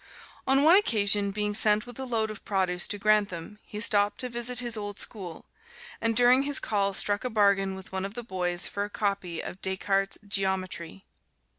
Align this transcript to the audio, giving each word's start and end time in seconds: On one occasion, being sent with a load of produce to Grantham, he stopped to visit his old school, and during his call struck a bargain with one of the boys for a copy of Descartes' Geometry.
On 0.47 0.63
one 0.63 0.75
occasion, 0.77 1.29
being 1.29 1.53
sent 1.53 1.85
with 1.85 1.99
a 1.99 2.05
load 2.05 2.31
of 2.31 2.43
produce 2.43 2.87
to 2.87 2.97
Grantham, 2.97 3.59
he 3.61 3.79
stopped 3.79 4.19
to 4.21 4.29
visit 4.29 4.57
his 4.57 4.75
old 4.75 4.97
school, 4.97 5.45
and 6.01 6.17
during 6.17 6.41
his 6.41 6.57
call 6.57 6.95
struck 6.95 7.23
a 7.23 7.29
bargain 7.29 7.75
with 7.75 7.91
one 7.91 8.03
of 8.03 8.15
the 8.15 8.23
boys 8.23 8.67
for 8.67 8.83
a 8.83 8.89
copy 8.89 9.41
of 9.43 9.61
Descartes' 9.61 10.17
Geometry. 10.27 11.05